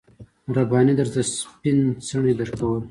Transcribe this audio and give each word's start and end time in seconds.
رباني 0.57 0.93
درته 0.99 1.21
سپين 1.35 1.79
څڼې 2.07 2.33
درکول. 2.39 2.79